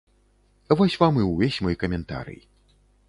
[0.79, 2.39] Вось вам і ўвесь мой каментарый.